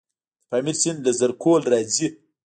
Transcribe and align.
د 0.41 0.43
پامیر 0.49 0.75
سیند 0.81 0.99
له 1.05 1.11
زرکول 1.19 1.61
راځي 1.71 2.07